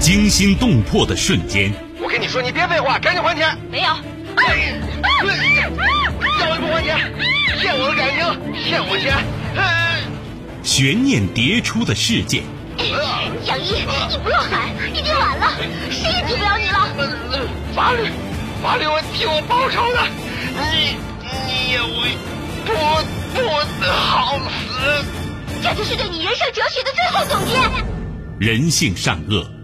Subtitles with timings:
[0.00, 1.70] 惊心动魄的瞬间。
[2.00, 3.54] 我跟你说，你别废话，赶紧还钱。
[3.70, 3.88] 没有。
[6.40, 6.96] 要是不还钱，
[7.60, 8.18] 骗我的感情，
[8.64, 9.14] 骗我钱。
[10.62, 12.42] 悬念迭出的事件。
[13.44, 15.52] 杨一，你不要喊，已经晚了，
[15.90, 16.88] 谁也救不了你了。
[17.76, 18.08] 法律，
[18.62, 20.00] 法律会替我报仇的。
[20.72, 20.96] 你，
[21.46, 22.16] 你也会
[22.64, 22.72] 不
[23.34, 25.04] 不好死。
[25.62, 27.52] 这就是对你人生哲学的最后总结。
[28.38, 29.46] 人性善恶，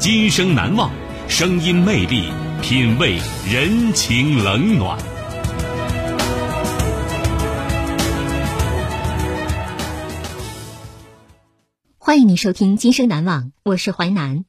[0.00, 0.90] 今生难忘，
[1.28, 4.98] 声音魅力，品味人情冷暖。
[11.98, 14.46] 欢迎您收听《今生难忘》，我是淮南。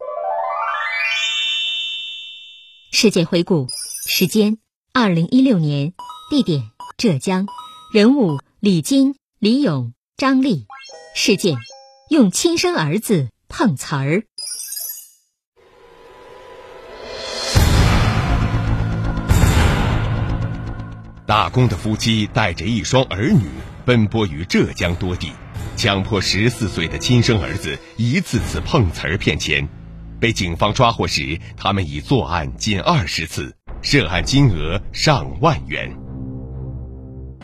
[2.94, 3.68] 世界回顾，
[4.08, 4.58] 时间：
[4.94, 5.92] 二零一六年，
[6.30, 7.46] 地点：浙江，
[7.94, 10.66] 人物：李金、李勇、张丽，
[11.14, 11.58] 事件：
[12.10, 14.24] 用亲生儿子碰瓷儿。
[21.26, 23.46] 打工的夫妻带着一双儿女
[23.86, 25.32] 奔波于浙江多地。
[25.78, 29.68] 强迫十四岁的亲生儿子一次次碰瓷儿骗钱，
[30.20, 35.96] 被警方抓获时，他们已作案近二十次，涉案金额上万元。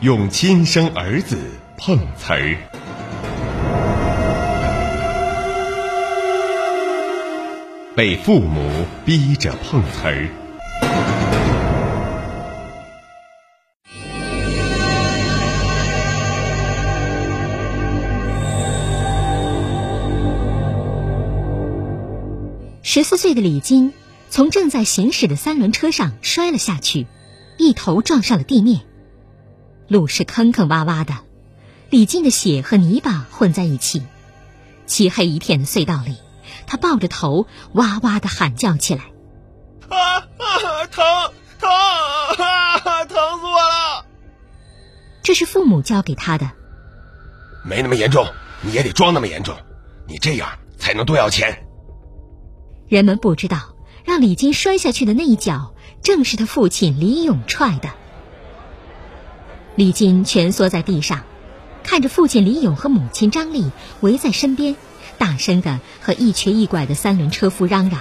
[0.02, 1.36] 用亲生儿子
[1.76, 2.56] 碰瓷儿，
[7.96, 10.28] 被父母逼着碰瓷儿。
[22.98, 23.92] 十四岁的李金
[24.28, 27.06] 从正在行驶的三轮车上摔了下去，
[27.56, 28.80] 一头撞上了地面。
[29.86, 31.14] 路是坑坑洼洼的，
[31.90, 34.02] 李金的血和泥巴混在一起。
[34.88, 36.16] 漆黑一片的隧道里，
[36.66, 39.04] 他抱着头哇哇的喊叫起来
[39.88, 41.04] ：“啊啊，疼
[41.60, 44.06] 疼啊，疼死我了！”
[45.22, 46.50] 这是父母教给他的。
[47.64, 48.26] 没那么严重，
[48.60, 49.56] 你也得装那么严重，
[50.08, 50.50] 你这样
[50.80, 51.64] 才能多要钱。
[52.88, 57.90] 人们不知道，让李金摔下去的那一脚，正是他父亲李勇踹的。
[59.74, 61.24] 李金蜷缩在地上，
[61.82, 64.74] 看着父亲李勇和母亲张丽围在身边，
[65.18, 68.00] 大声的和一瘸一拐的三轮车夫嚷嚷。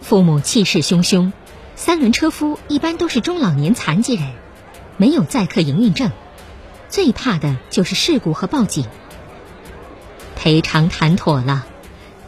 [0.00, 1.30] 父母气势汹汹，
[1.76, 4.32] 三轮车夫一般都是中老年残疾人，
[4.96, 6.10] 没有载客营运证，
[6.88, 8.86] 最怕的就是事故和报警。
[10.34, 11.64] 赔偿谈妥了。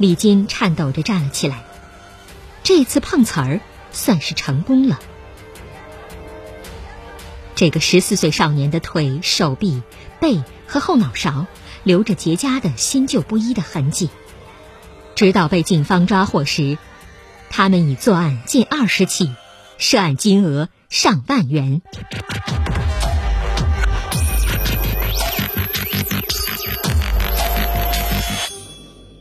[0.01, 1.63] 李金颤抖着站了起来，
[2.63, 3.61] 这次碰瓷儿
[3.93, 4.99] 算是成功了。
[7.55, 9.83] 这个十四岁少年的腿、手臂、
[10.19, 11.47] 背和后脑勺
[11.83, 14.09] 留着结痂的新旧不一的痕迹，
[15.17, 16.79] 直到被警方抓获时，
[17.51, 19.31] 他们已作案近二十起，
[19.77, 21.83] 涉案金额上万元。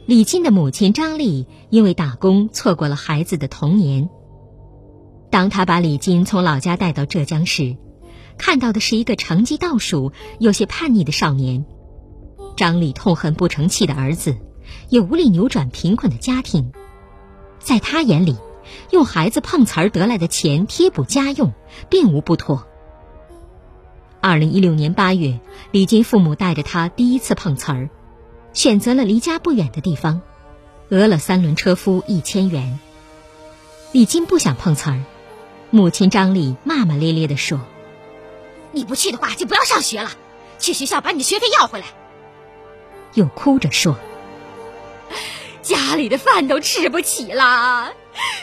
[0.10, 4.10] 李金的母亲张丽因为打工错过了孩子的童年。
[5.30, 7.78] 当他把李金从老家带到浙江时，
[8.36, 11.64] 看到的是一个成绩倒数、有些叛逆的少年。
[12.58, 14.36] 张丽痛恨不成器的儿子，
[14.90, 16.72] 也无力扭转贫困的家庭。
[17.60, 18.36] 在他眼里，
[18.90, 21.54] 用孩子碰瓷儿得来的钱贴补家用，
[21.88, 22.66] 并无不妥。
[24.22, 25.40] 二零一六年八月，
[25.72, 27.92] 李金父母带着他第一次碰瓷儿。
[28.54, 30.22] 选择了离家不远的地方，
[30.90, 32.80] 讹了三轮车夫一千元。
[33.92, 35.04] 李金不想碰瓷儿，
[35.72, 37.60] 母亲张丽骂骂咧咧地说
[38.72, 40.12] ：“你不去的话，就不要上学了，
[40.60, 41.88] 去学校把你的学费要回来。”
[43.16, 43.98] 又哭着说
[45.64, 47.94] ：“家里的饭都吃不起了，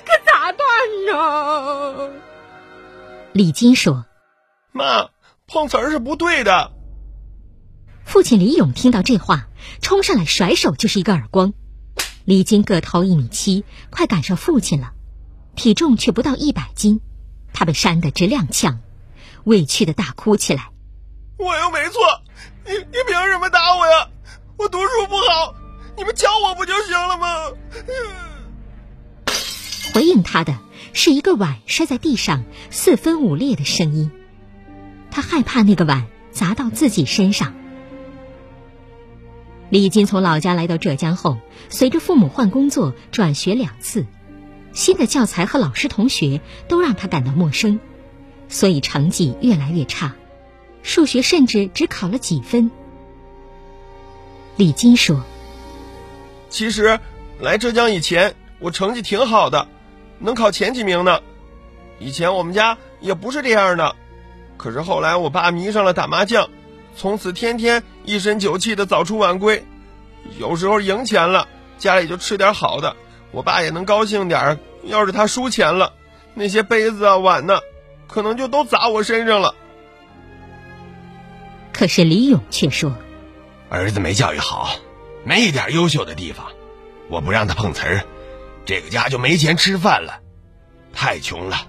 [0.05, 0.59] 可咋办
[1.07, 2.11] 呢？”
[3.33, 4.07] 李金说
[4.73, 5.11] ：“妈，
[5.47, 6.73] 碰瓷儿是不对的。”
[8.05, 9.46] 父亲李勇听到这话，
[9.81, 11.53] 冲上来甩手就是一个耳光。
[12.25, 14.93] 李金个头一米七，快赶上父亲了，
[15.55, 17.01] 体重却不到一百斤，
[17.53, 18.79] 他被扇得直踉跄，
[19.45, 20.71] 委屈的大哭起来。
[21.39, 22.03] 我又没错，
[22.67, 24.09] 你你凭什么打我呀？
[24.57, 25.55] 我读书不好，
[25.97, 27.27] 你们教我不就行了吗？
[29.95, 30.59] 回应他的
[30.93, 34.11] 是一个碗摔在地上四分五裂的声音。
[35.11, 37.55] 他害怕那个碗砸到自己身上。
[39.69, 44.07] 李金从老家来到浙江后，随着父母换工作、转学两次，
[44.73, 47.81] 新的教材和老师、同学都让他感到陌生，
[48.49, 50.15] 所以成绩越来越差，
[50.85, 52.71] 数学甚至只考了几分。
[54.57, 55.25] 李金说
[56.49, 57.01] ：“其实
[57.41, 59.67] 来浙江以前，我成绩挺好的，
[60.21, 61.21] 能考前几名呢。
[61.99, 63.97] 以前我们家也不是这样的，
[64.57, 66.49] 可是后来我爸迷上了打麻将。”
[66.97, 69.63] 从此天天一身酒气的早出晚归，
[70.39, 71.47] 有时候赢钱了，
[71.77, 72.97] 家里就吃点好的，
[73.33, 75.93] 我爸也能高兴点要是他输钱了，
[76.33, 77.61] 那些杯子啊碗呢，
[78.09, 79.55] 可能就都砸我身上了。
[81.71, 82.97] 可是李勇却说
[83.69, 84.71] ：“儿子没教育好，
[85.23, 86.47] 没一点优秀的地方，
[87.11, 88.03] 我不让他碰瓷儿，
[88.65, 90.21] 这个家就没钱吃饭了，
[90.95, 91.69] 太穷了。”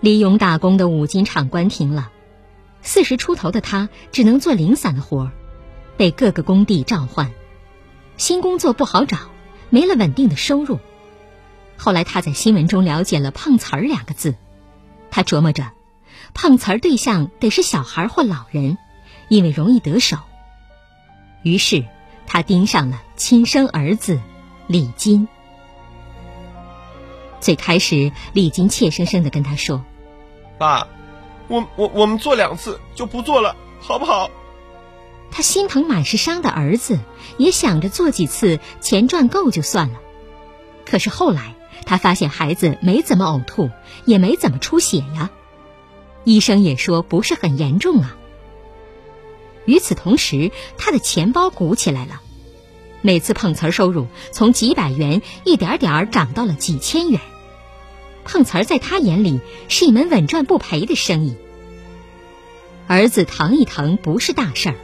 [0.00, 2.10] 李勇打工的五金厂关停了。
[2.84, 5.32] 四十出头的他只能做零散的活儿，
[5.96, 7.32] 被各个工地召唤，
[8.18, 9.18] 新工作不好找，
[9.70, 10.78] 没了稳定的收入。
[11.76, 14.36] 后来他在新闻中了解了“碰瓷儿”两个字，
[15.10, 15.72] 他琢磨着，
[16.34, 18.76] 碰瓷儿对象得是小孩或老人，
[19.28, 20.18] 因为容易得手。
[21.42, 21.84] 于是
[22.26, 24.20] 他盯上了亲生儿子
[24.66, 25.26] 李金。
[27.40, 29.82] 最开始，李金怯生生的跟他说
[30.58, 30.86] ：“爸。”
[31.48, 34.30] 我我我们做两次就不做了，好不好？
[35.30, 37.00] 他心疼满是伤的儿子，
[37.38, 40.00] 也想着做几次钱赚够就算了。
[40.86, 41.54] 可是后来
[41.84, 43.70] 他发现孩子没怎么呕吐，
[44.04, 45.30] 也没怎么出血呀，
[46.22, 48.16] 医生也说不是很严重啊。
[49.64, 52.20] 与此同时，他的钱包鼓起来了，
[53.02, 57.20] 每次碰瓷儿收入从几百元一点点涨到了几千元。
[58.24, 61.36] 碰瓷儿在他眼里是一门稳赚不赔的生意。
[62.86, 64.74] 儿子疼一疼不是大事儿，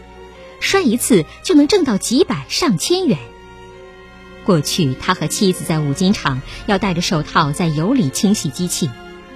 [0.61, 3.19] 摔一次就能挣到几百上千元。
[4.45, 8.89] 过去他和妻子在五金厂要戴着手套在油里清洗机器，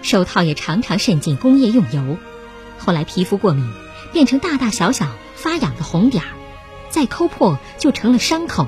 [0.03, 2.17] 手套也常常渗进工业用油。
[2.79, 3.71] 后来皮肤过敏，
[4.13, 6.31] 变成大大小小发痒的红点儿，
[6.89, 8.67] 再抠破就成了伤口。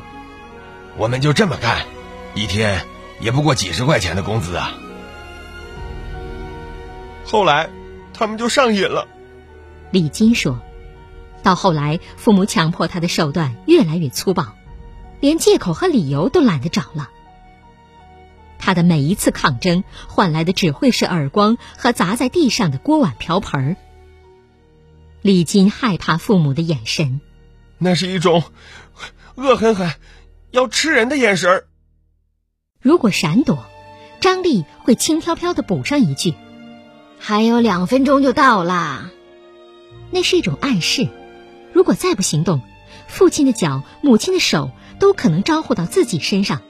[0.98, 1.86] 我们就这么干，
[2.34, 2.84] 一天
[3.18, 4.74] 也不过几十块钱的工资啊。
[7.26, 7.68] 后来，
[8.14, 9.08] 他们就上瘾了。
[9.90, 10.60] 李金说
[11.42, 14.54] ：“到后来，父母强迫他的手段越来越粗暴，
[15.18, 17.10] 连借口和理由都懒得找了。
[18.60, 23.76] 他的每一次抗争换来的只会是耳光和砸在地上的锅碗瓢盆儿。”
[25.20, 27.20] 李金害怕父母的眼神，
[27.78, 28.44] 那是一种
[29.34, 29.92] 恶狠狠、
[30.52, 31.66] 要吃人的眼神儿。
[32.80, 33.66] 如果闪躲，
[34.20, 36.34] 张丽会轻飘飘的补上一句。
[37.18, 39.10] 还有两分钟就到啦，
[40.10, 41.08] 那是一种暗示。
[41.72, 42.62] 如果再不行动，
[43.08, 46.62] 父亲的脚、母亲的手都可能招呼到自己身上，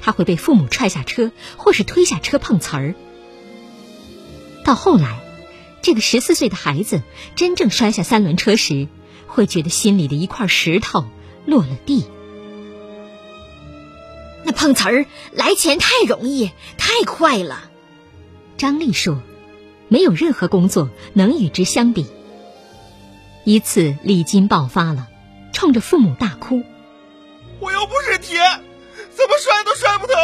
[0.00, 2.94] 他会被父母踹下车，或是推下车碰瓷儿。
[4.64, 5.20] 到后来，
[5.82, 7.02] 这个十四岁的孩子
[7.36, 8.88] 真正摔下三轮车时，
[9.26, 11.06] 会觉得心里的一块石头
[11.46, 12.06] 落了地。
[14.42, 17.70] 那碰瓷儿来钱太容易，太快了。
[18.56, 19.20] 张丽说。
[19.90, 22.06] 没有任何工作能与之相比。
[23.44, 25.08] 一次，李金爆发了，
[25.52, 26.62] 冲着父母大哭
[27.58, 30.14] ：“我又不是铁，怎么摔都摔不疼！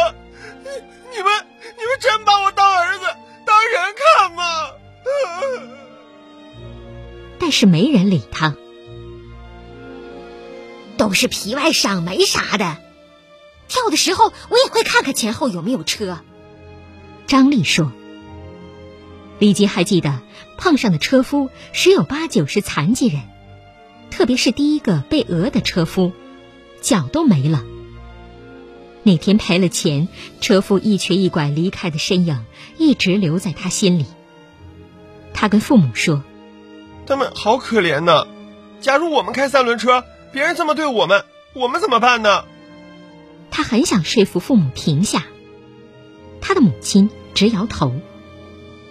[0.63, 0.69] 你、
[1.17, 1.45] 你们、
[1.77, 3.05] 你们真把我当儿子、
[3.45, 4.43] 当人看吗？”
[7.37, 8.55] 但是没人理他。
[10.95, 12.77] 都是皮外伤，没啥的。
[13.67, 16.19] 跳的时候，我也会看看前后有没有车。
[17.25, 17.91] 张丽说。
[19.39, 20.21] 李吉还记得，
[20.57, 23.21] 碰上的车夫十有八九是残疾人，
[24.09, 26.11] 特别是第一个被讹的车夫，
[26.81, 27.63] 脚都没了。
[29.03, 30.07] 那天赔了钱，
[30.41, 32.43] 车夫一瘸一拐离开的身影
[32.77, 34.05] 一直留在他心里。
[35.33, 36.23] 他跟父母说
[37.05, 38.27] ：“他们好可怜呢。
[38.81, 40.03] 假如我们开三轮车，
[40.33, 42.43] 别人这么对我们，我们怎么办呢？”
[43.49, 45.25] 他很想说服父母停下，
[46.41, 47.93] 他的母亲直摇头。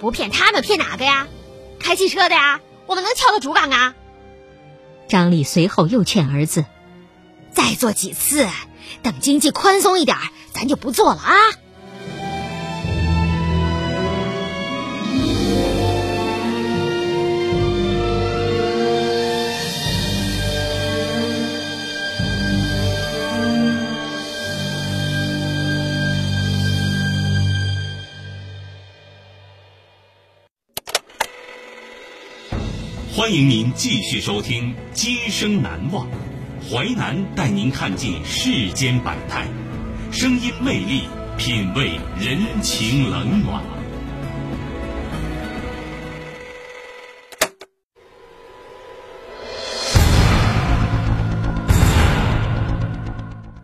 [0.00, 1.26] 不骗他们，骗哪个呀？
[1.78, 3.94] 开汽车的呀，我们能撬到主岗啊！
[5.08, 6.64] 张丽随后又劝儿子
[7.52, 8.48] ：“再做几次，
[9.02, 10.16] 等经济宽松一点，
[10.52, 11.34] 咱就不做了啊！”
[33.16, 36.06] 欢迎您继续收听《今生难忘》，
[36.70, 39.48] 淮南带您看尽世间百态，
[40.12, 41.04] 声音魅力，
[41.38, 43.64] 品味人情冷暖。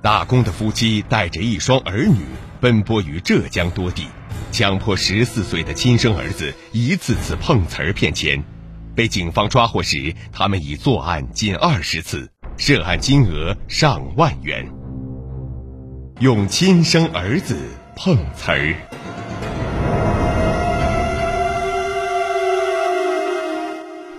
[0.01, 2.17] 打工的夫妻带着一双儿女
[2.59, 4.07] 奔波于浙江多地，
[4.51, 8.43] 强迫十四岁的亲生儿子一次次碰瓷儿骗钱。
[8.95, 14.69] 被警方抓获时，他们已作案近二十次，涉案金额上万元。
[16.21, 17.57] 用亲生儿子
[17.97, 18.75] 碰瓷儿，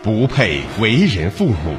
[0.02, 1.76] 不配为人父母。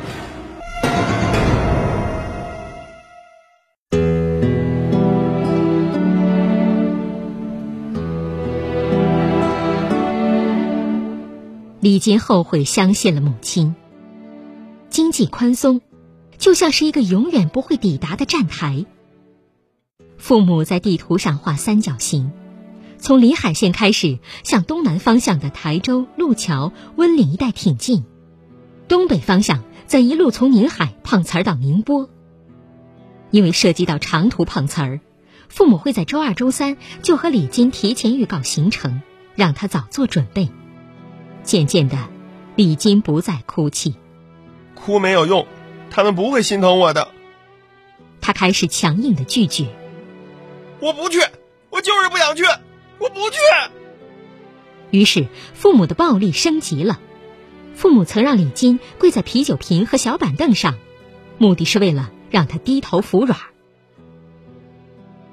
[12.05, 13.75] 李金后悔相信了母亲。
[14.91, 15.81] 经济宽松，
[16.37, 18.85] 就像是一个永远不会抵达的站台。
[20.19, 22.31] 父母在地图上画三角形，
[22.99, 28.03] 从临海县开始，向东南方向的台州、路桥、温岭一带挺进；
[28.87, 32.11] 东北方向则一路从宁海碰瓷儿到宁波。
[33.31, 35.01] 因为涉及到长途碰瓷儿，
[35.49, 39.01] 父母会在周二、周三就和李金提前预告行程，
[39.37, 40.51] 让他早做准备。
[41.45, 42.09] 渐渐的，
[42.57, 43.95] 李金不再哭泣。
[44.75, 45.47] 哭没有用，
[45.91, 47.09] 他们不会心疼我的。
[48.21, 49.69] 他开始强硬的拒绝。
[50.81, 51.21] 我不去，
[51.71, 52.43] 我就是不想去，
[52.99, 53.39] 我不去。
[54.91, 57.01] 于是，父母的暴力升级了。
[57.75, 60.75] 父母曾让李金跪在啤酒瓶和小板凳上，
[61.39, 63.39] 目的是为了让他低头服软。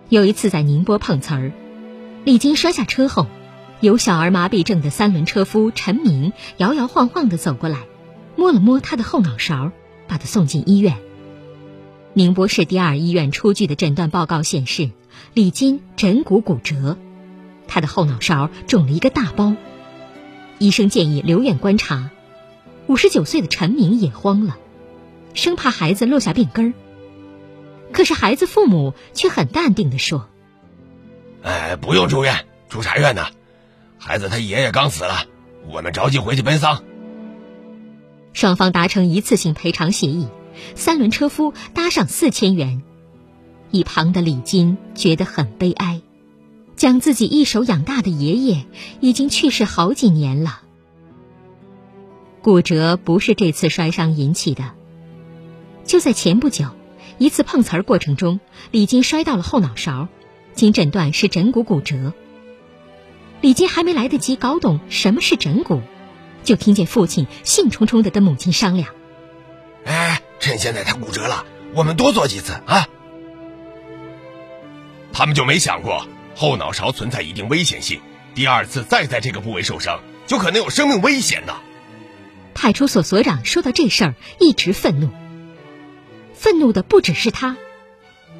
[0.10, 1.52] 有一次在宁波碰瓷儿，
[2.26, 3.28] 李金摔下车后。
[3.82, 7.80] 有小儿麻痹症的三轮车夫陈明摇摇晃晃的走过来，
[8.36, 9.72] 摸了摸他的后脑勺，
[10.08, 10.98] 把他送进医院。
[12.14, 14.92] 宁波市第二医院出具的诊断报告显示，
[15.34, 16.96] 李金枕骨骨折，
[17.68, 19.56] 他的后脑勺肿了一个大包。
[20.60, 22.12] 医生建议留院观察。
[22.86, 24.58] 五十九岁的陈明也慌了，
[25.34, 26.74] 生怕孩子落下病根儿。
[27.92, 30.28] 可是孩子父母却很淡定的说
[31.42, 33.26] ：“哎，不用住院，住啥院呢？”
[34.04, 35.26] 孩子他爷爷刚死了，
[35.70, 36.84] 我们着急回去奔丧。
[38.34, 40.28] 双方达成一次性赔偿协议，
[40.74, 42.82] 三轮车夫搭上四千元。
[43.70, 46.02] 一旁的李金觉得很悲哀，
[46.76, 48.66] 将自己一手养大的爷爷
[49.02, 50.64] 已经去世好几年了。
[52.42, 54.72] 骨折不是这次摔伤引起的，
[55.86, 56.70] 就在前不久，
[57.20, 58.40] 一次碰瓷儿过程中，
[58.72, 60.08] 李金摔到了后脑勺，
[60.56, 62.14] 经诊断是枕骨骨折。
[63.42, 65.82] 李金还没来得及搞懂什么是枕骨，
[66.44, 68.90] 就听见父亲兴冲冲的跟母亲商量
[69.84, 72.88] ：“哎，趁现在他骨折了，我们多做几次啊！”
[75.12, 76.06] 他们就没想过
[76.36, 78.00] 后脑勺存在一定危险性，
[78.36, 81.56] 第二次再在这个部位受伤，就可能有生命危险呢。
[82.54, 85.10] 派出所所长说到这事儿，一直愤怒。
[86.36, 87.58] 愤怒的不只是他，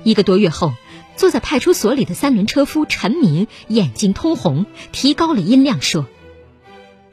[0.04, 0.74] 一个多月后。
[1.22, 6.08] 坐在派出所里的三轮车夫陈明眼睛通红，提高了音量说：“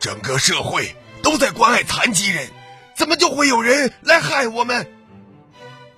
[0.00, 2.48] 整个社会都在关爱残疾人，
[2.96, 4.86] 怎么就会有人来害我们？”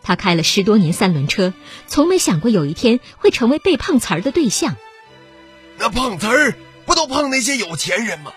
[0.02, 1.54] 他开了十多年三轮车，
[1.86, 4.74] 从没想过有一天会成为被碰瓷儿的对象。
[5.78, 8.32] 那碰瓷儿不都碰那些有钱人吗？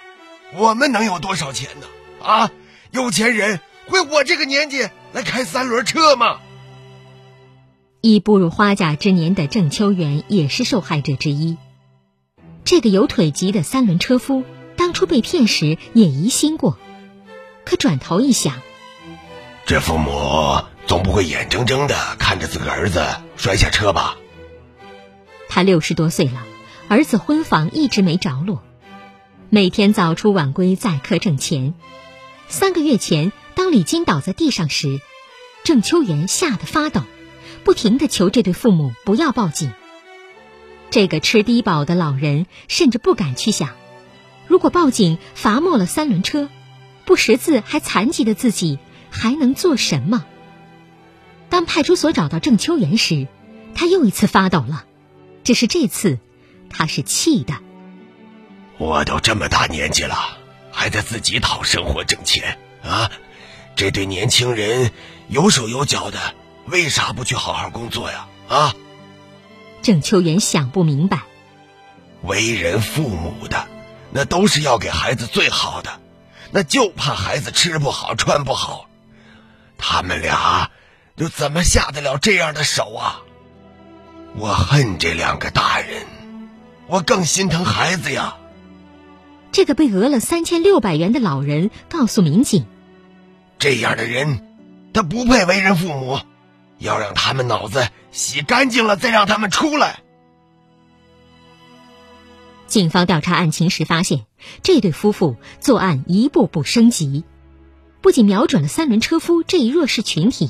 [0.53, 1.87] 我们能有多少钱呢？
[2.21, 2.51] 啊，
[2.91, 6.41] 有钱人会我这个年纪来开三轮车吗？
[8.05, 11.55] 已步入花甲之年的郑秋元也是受害者之一。
[12.65, 14.43] 这个有腿疾的三轮车夫
[14.75, 16.77] 当初被骗时也疑心过，
[17.63, 18.61] 可转头一想，
[19.65, 20.11] 这父母
[20.85, 23.05] 总不会眼睁睁的看着自个儿子
[23.37, 24.17] 摔下车吧？
[25.47, 26.43] 他六十多岁了，
[26.89, 28.61] 儿子婚房一直没着落，
[29.49, 31.73] 每天早出晚归载客挣钱。
[32.49, 34.99] 三个月前，当李金倒在地上时，
[35.63, 37.01] 郑秋元吓得发抖。
[37.63, 39.71] 不停的求这对父母不要报警。
[40.89, 43.71] 这个吃低保的老人甚至不敢去想，
[44.47, 46.49] 如果报警罚没了三轮车，
[47.05, 48.77] 不识字还残疾的自己
[49.09, 50.25] 还能做什么？
[51.49, 53.27] 当派出所找到郑秋元时，
[53.73, 54.85] 他又一次发抖了。
[55.43, 56.19] 只是这次，
[56.69, 57.55] 他是气的。
[58.77, 60.15] 我都这么大年纪了，
[60.71, 63.11] 还在自己讨生活挣钱啊！
[63.75, 64.91] 这对年轻人
[65.27, 66.19] 有手有脚的。
[66.65, 68.27] 为啥不去好好工作呀？
[68.47, 68.75] 啊！
[69.81, 71.23] 郑秋元想不明白。
[72.21, 73.67] 为人父母的，
[74.11, 75.99] 那都是要给孩子最好的，
[76.51, 78.87] 那就怕孩子吃不好穿不好。
[79.77, 80.71] 他们俩
[81.15, 83.19] 又怎么下得了这样的手啊？
[84.35, 86.07] 我恨这两个大人，
[86.87, 88.37] 我更心疼孩子呀。
[89.51, 92.65] 这个被讹了三千六百元的老人告诉民警
[93.59, 94.47] ：“这样的人，
[94.93, 96.19] 他不配为人父母，
[96.83, 100.01] 要让他们脑子洗干净了，再让他们出来。”
[102.67, 104.25] 警方调查案情时发现，
[104.63, 107.23] 这对夫妇作案一步步升级，
[108.01, 110.49] 不仅瞄准了三轮车夫这一弱势群体，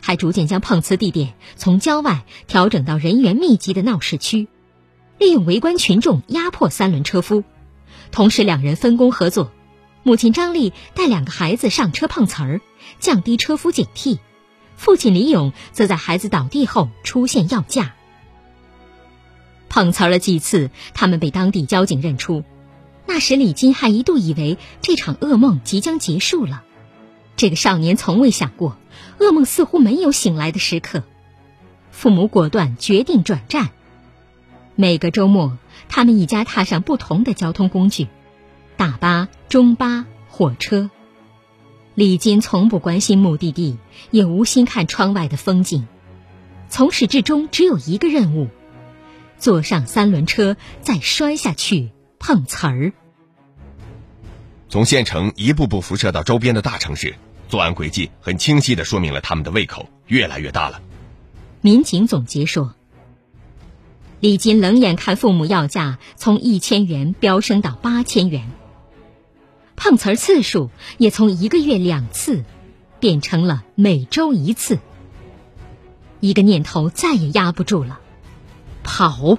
[0.00, 4.46] 还逐渐将碰瓷地点从郊外调整到人员密集的闹市区，
[5.18, 7.42] 利用围观群众压迫三轮车夫。
[8.12, 9.50] 同时，两人分工合作，
[10.04, 12.60] 母亲张丽带两个孩子上车碰瓷儿，
[13.00, 14.18] 降低车夫警惕；
[14.76, 17.94] 父亲李勇则在孩子倒地后出现要价。
[19.68, 22.44] 碰瓷儿了几次，他们被当地交警认出。
[23.06, 26.62] 那时，李金还一度以为这场噩梦即将结束了。
[27.36, 28.78] 这个少年从未想过，
[29.18, 31.02] 噩梦似乎没有醒来的时刻。
[31.90, 33.70] 父母果断决定转战。
[34.74, 35.58] 每个周末。
[35.88, 38.08] 他们一家踏上不同的交通工具，
[38.76, 40.90] 大巴、中巴、火车。
[41.96, 43.78] 李金从不关心目的地，
[44.10, 45.86] 也无心看窗外的风景，
[46.68, 48.48] 从始至终只有一个任务：
[49.38, 51.88] 坐上三轮车，再摔下去
[52.18, 52.92] 碰瓷儿。
[54.68, 57.14] 从县城一步步辐射到周边的大城市，
[57.48, 60.82] 作案轨迹很清晰的说明了他们的胃口越来越大了。
[61.62, 62.74] 民警总结说。
[64.20, 68.50] 李金冷眼看父母要价从一千元飙升到八千元，
[69.76, 72.44] 碰瓷儿次数也从一个月两次
[72.98, 74.78] 变成了每周一次。
[76.20, 78.00] 一个念头再也压不住了，
[78.82, 79.38] 跑。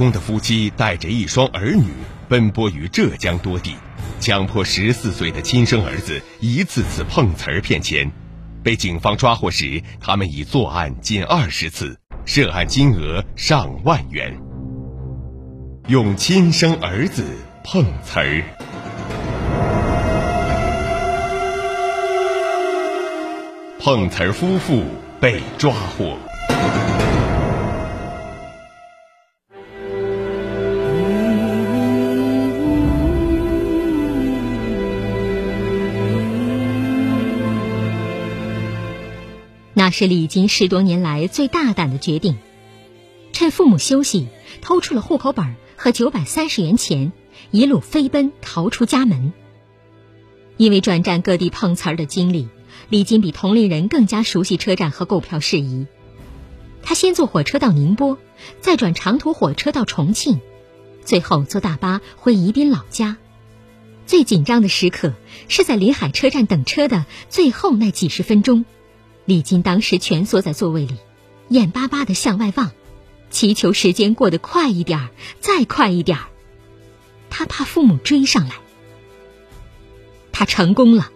[0.00, 1.84] 工的夫妻带着一双儿女
[2.26, 3.74] 奔波于浙江多地，
[4.18, 8.10] 强迫十四岁的亲生儿子一次次碰瓷儿骗钱。
[8.62, 14.34] 被警方抓获时，他们已作案近二十次，涉案金额上万元。
[15.88, 17.22] 用亲生儿子
[17.62, 18.42] 碰瓷儿，
[23.78, 24.82] 碰瓷儿夫妇
[25.20, 26.16] 被抓获。
[39.90, 42.36] 是李金十多年来最大胆的决定，
[43.32, 44.28] 趁父母休息，
[44.60, 47.12] 偷出了户口本和九百三十元钱，
[47.50, 49.32] 一路飞奔逃出家门。
[50.56, 52.48] 因为转战各地碰瓷儿的经历，
[52.88, 55.86] 李金比同龄人更加熟悉车站和购票事宜。
[56.82, 58.18] 他先坐火车到宁波，
[58.60, 60.40] 再转长途火车到重庆，
[61.04, 63.16] 最后坐大巴回宜宾老家。
[64.06, 65.14] 最紧张的时刻
[65.46, 68.64] 是在临海车站等车的最后那几十分钟。
[69.30, 70.96] 李金当时蜷缩在座位里，
[71.48, 72.72] 眼巴巴的向外望，
[73.30, 76.24] 祈求时间过得快一点儿，再快一点儿。
[77.30, 78.56] 他怕父母追上来。
[80.32, 81.12] 他成功了。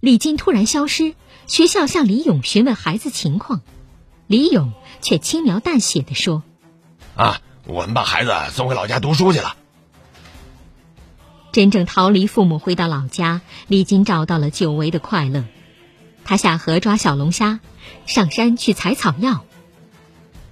[0.00, 1.14] 李金突然消失，
[1.46, 3.60] 学校向李勇询问孩子情况，
[4.26, 6.42] 李勇却轻描淡写的说
[7.14, 9.54] ：“啊，我们把孩子送回老家读书去了。”
[11.52, 15.44] 真正逃离父母回到老家，李金找到了久违的快乐。
[16.30, 17.58] 他下河抓小龙虾，
[18.06, 19.44] 上山去采草药。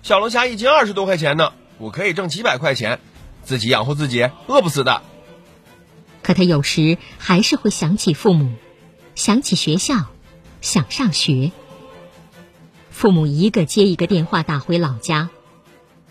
[0.02, 2.98] 小龙虾一斤二十多块钱呢，我可以挣几百块钱，
[3.44, 5.02] 自己养活自己，饿不死的。
[6.20, 8.54] 可他有时还是会想起父母，
[9.14, 10.06] 想起学校，
[10.60, 11.52] 想上学。
[12.90, 15.30] 父母一个接一个电话打回老家，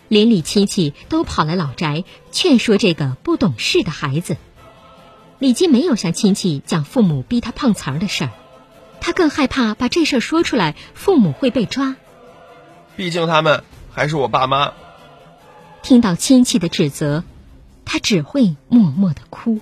[0.08, 4.38] 邻里亲戚都跑来老宅劝说这个不懂事的孩子。
[5.38, 8.30] 李金没有向亲戚讲父母逼他碰瓷儿的事儿，
[9.00, 11.96] 他更害怕把这事儿说出来，父母会被抓。
[12.96, 14.72] 毕竟他们还是我爸妈。
[15.82, 17.24] 听到亲戚的指责，
[17.84, 19.60] 他只会默默的哭。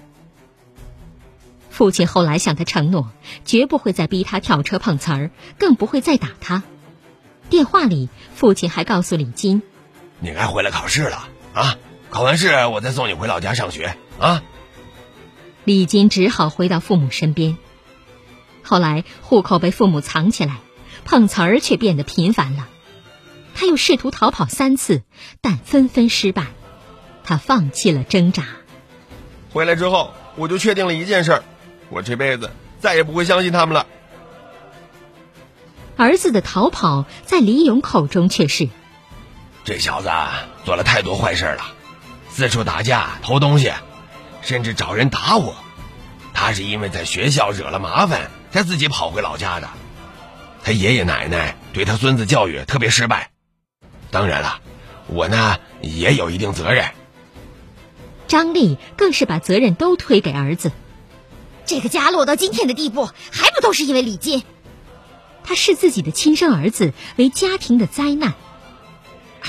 [1.70, 3.10] 父亲后来向他承诺，
[3.44, 6.62] 绝不会再逼他跳车碰瓷儿，更不会再打他。
[7.50, 9.62] 电话里，父亲还告诉李金
[10.18, 11.76] ：“你该回来考试了啊！
[12.08, 14.42] 考完试我再送你回老家上学啊。”
[15.64, 17.58] 李金只好回到父母身边。
[18.66, 20.56] 后来，户口被父母藏起来，
[21.04, 22.66] 碰瓷儿却变得频繁了。
[23.54, 25.02] 他又试图逃跑三次，
[25.40, 26.46] 但纷纷失败。
[27.22, 28.44] 他放弃了挣扎。
[29.52, 31.42] 回来之后，我就确定了一件事。
[31.88, 32.50] 我这辈子
[32.80, 33.86] 再也不会相信他们了。
[35.96, 38.68] 儿子的逃跑，在李勇口中却是：
[39.64, 40.10] 这小子
[40.64, 41.62] 做了太多坏事了，
[42.28, 43.72] 四处打架、偷东西，
[44.42, 45.54] 甚至找人打我。
[46.34, 49.68] 他是因为在学校惹了麻烦，他自己跑回老家的。
[50.64, 53.30] 他爷爷奶奶对他孙子教育特别失败。
[54.10, 54.60] 当然了，
[55.08, 56.86] 我呢也有一定责任。
[58.28, 60.72] 张丽更是把责任都推给儿子。
[61.66, 64.42] 这个家落到今天的地步，还不都是因为李金？
[65.44, 68.34] 他视自己的亲生儿子为家庭的灾难。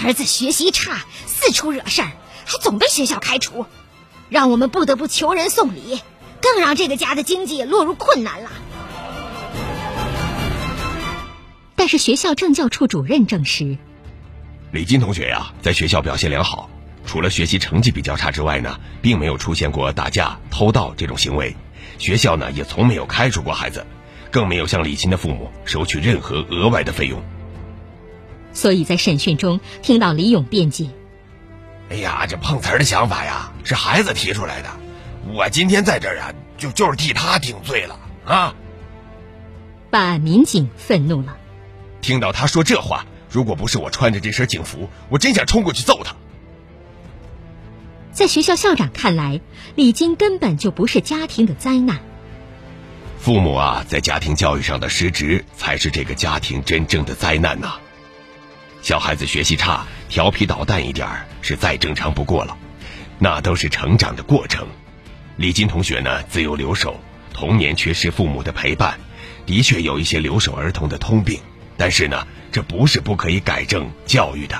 [0.03, 2.11] 儿子学习差，四处惹事儿，
[2.45, 3.65] 还总被学校开除，
[4.29, 6.01] 让我们不得不求人送礼，
[6.41, 8.51] 更让这个家的经济落入困难了。
[11.77, 13.77] 但是学校政教处主任证实，
[14.71, 16.69] 李金同学呀，在学校表现良好，
[17.05, 21.55] 除了学习成绩比较差之外呢，并没有出现过打架、偷盗这种行为。
[21.99, 23.85] 学校呢也从没有开除过孩子，
[24.31, 27.21] 更没有向李金的父母收取任何额外的费用。
[28.53, 30.89] 所以在审讯中听到李勇辩解
[31.91, 34.69] ：“哎呀，这碰瓷儿的想法呀，是孩子提出来的，
[35.31, 38.55] 我今天在这儿啊，就就是替他顶罪了啊！”
[39.91, 41.37] 办案民警愤怒了，
[42.01, 46.15] 听到他说这话，如果不是我穿着这身警服，我真想冲过去揍他。
[48.11, 49.41] 在学校校长看来，
[49.75, 51.99] 李金根本就不是家庭的灾难。
[53.19, 57.75] 父母啊，在家庭教育上的失职，才是这个家庭真正的灾难呐。
[58.81, 62.57] 小孩子学习差、调皮捣蛋一点儿是再正常不过了，
[63.19, 64.67] 那都是成长的过程。
[65.35, 66.99] 李金同学呢，自幼留守，
[67.33, 68.97] 童年缺失父母的陪伴，
[69.45, 71.39] 的确有一些留守儿童的通病。
[71.77, 74.59] 但是呢，这不是不可以改正教育的。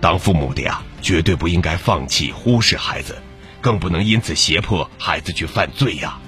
[0.00, 0.82] 当父母的呀。
[1.02, 3.16] 绝对不应该放弃、忽视孩子，
[3.60, 6.18] 更不能因此胁迫孩子去犯罪呀。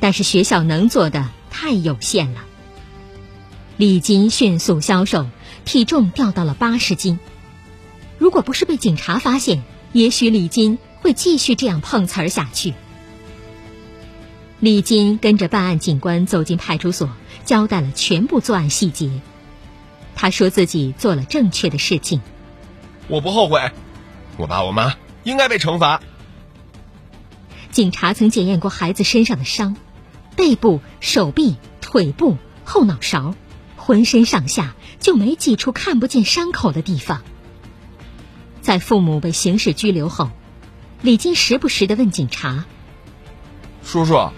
[0.00, 2.40] 但是学校能做的太有限了。
[3.76, 5.26] 李金迅速消瘦，
[5.66, 7.18] 体重掉到了八十斤。
[8.16, 12.72] 如果不是被警察发现，也许李金会继续这样碰瓷儿下去。
[14.58, 17.10] 李金跟着办案警官走进派出所，
[17.48, 19.22] 交代了全部作案细节。
[20.14, 22.20] 他说自己做了正确的事情。
[23.06, 23.72] 我不后悔，
[24.36, 26.02] 我爸我妈应该被惩罚。
[27.70, 29.76] 警察曾检验过孩子身上的伤，
[30.36, 33.34] 背部、手臂、腿部、后脑勺，
[33.76, 37.22] 浑身上下就没几处看不见伤口的地方。
[38.60, 40.30] 在父母被刑事拘留后，
[41.00, 42.66] 李金时不时的问警察
[43.82, 44.32] ：“叔叔，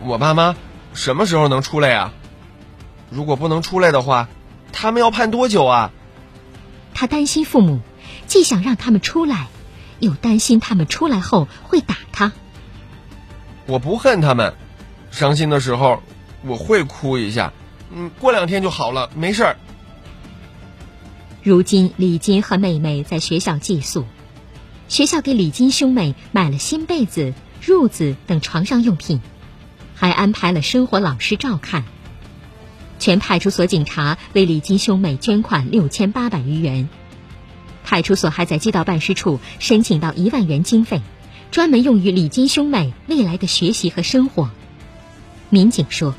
[0.00, 0.54] 我爸妈
[0.92, 2.12] 什么时候能出来呀？
[3.12, 4.28] 如果不能出来的话，
[4.72, 5.92] 他们要判多久啊？”
[6.94, 7.80] 他担心父母。
[8.26, 9.48] 既想让他们出来，
[9.98, 12.32] 又担心他们出来后会打他。
[13.66, 14.54] 我不恨他们，
[15.10, 16.02] 伤心的时候
[16.42, 17.52] 我会哭一下，
[17.90, 19.56] 嗯，过两天就好了，没事儿。
[21.42, 24.06] 如今李金和妹妹在学校寄宿，
[24.88, 29.20] 学校给李金兄妹买了新被子、褥子等床上用品，
[29.94, 31.84] 还安排了生活老师照看。
[33.02, 36.88] 全派出所警察为李金兄妹捐款六千八百余元。
[37.82, 41.02] 派出所还在街道办事处申请到一万元经费，
[41.50, 44.48] 专门用于李金兄妹未来的学习和生活。
[45.50, 46.14] 民警说：“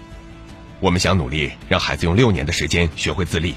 [0.82, 3.56] 我们想努力让孩子用六年的时间学会自立。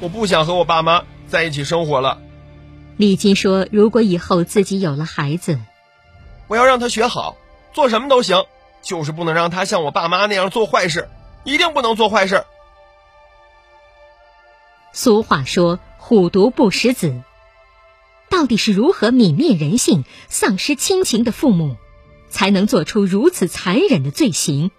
[0.00, 2.18] 我不想和我爸妈在一起生活了。”
[2.96, 5.60] 李金说：“如果以后自己有了孩子，
[6.46, 7.36] 我要让他学好，
[7.74, 8.46] 做什么都行，
[8.80, 11.10] 就是不能让他像我爸妈那样做坏事，
[11.48, 12.44] 一定不能做坏事。”
[14.94, 15.80] 俗话说。
[16.00, 17.22] 虎毒不食子，
[18.30, 21.76] 到底是如何泯灭人性、丧失亲情的父母，
[22.30, 24.70] 才能做出如此残忍的罪行，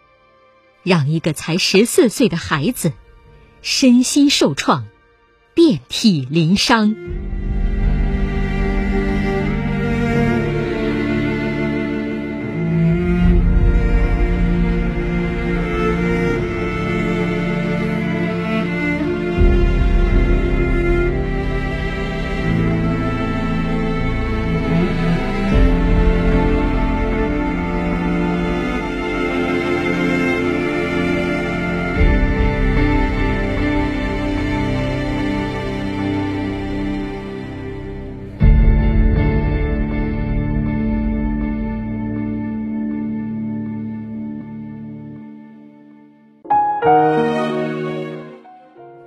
[0.81, 2.93] 让一个才十四岁的孩子
[3.61, 4.87] 身心受创，
[5.53, 6.95] 遍体鳞伤。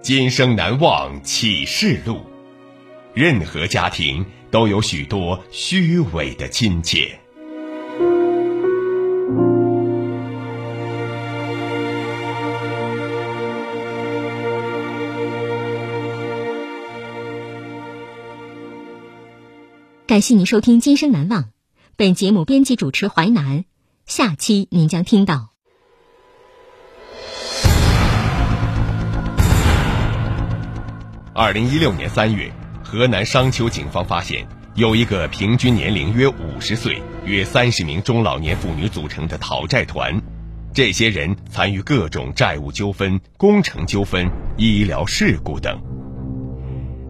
[0.02, 2.22] 今生难忘启示录，
[3.14, 7.20] 任何家庭都有许多虚伪的亲切。
[20.08, 21.42] 感谢您收听《今生难忘》，
[21.94, 23.64] 本节目编辑主持淮南。
[24.04, 25.51] 下期您将听到。
[31.34, 32.52] 二零一六年三月，
[32.84, 40.20] 河南商丘警方发现有一个平均年龄约五十岁、约三十名中老年妇女组成的讨债团，
[40.74, 45.80] 这些人参与各种债务纠纷、工程纠纷、医疗事故等。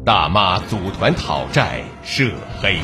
[0.07, 2.31] 大妈组团讨债涉
[2.61, 2.79] 黑，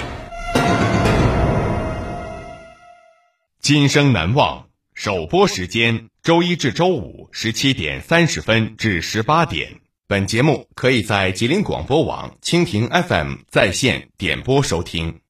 [3.60, 4.66] 今生难忘。
[4.92, 9.74] 首播时间：周一至周五十七点三十分至十八点。
[10.10, 15.20] 本节目可以在吉林广播网、蜻蜓 FM 在线点播收听。